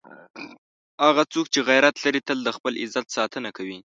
هغه 1.05 1.23
څوک 1.33 1.45
چې 1.53 1.59
غیرت 1.69 1.95
لري، 2.03 2.21
تل 2.27 2.37
د 2.43 2.49
خپل 2.57 2.73
عزت 2.83 3.05
ساتنه 3.17 3.49
کوي. 3.57 3.77